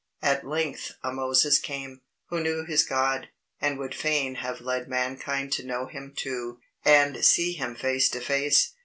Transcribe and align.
At 0.23 0.47
length 0.47 0.93
a 1.03 1.13
Moses 1.13 1.59
came, 1.59 2.01
who 2.29 2.41
knew 2.41 2.65
his 2.65 2.83
God, 2.83 3.27
and 3.59 3.77
would 3.77 3.93
fain 3.93 4.33
have 4.33 4.59
led 4.59 4.87
mankind 4.87 5.53
to 5.53 5.63
know 5.63 5.85
Him 5.85 6.15
too, 6.15 6.59
and 6.83 7.23
see 7.23 7.53
Him 7.53 7.75
face 7.75 8.09
to 8.09 8.19
face. 8.19 8.73